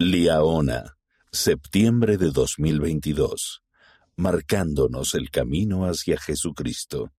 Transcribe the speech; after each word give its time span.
Liaona, 0.00 0.96
septiembre 1.32 2.18
de 2.18 2.30
2022, 2.30 3.64
marcándonos 4.14 5.14
el 5.14 5.28
camino 5.28 5.86
hacia 5.86 6.20
Jesucristo. 6.20 7.10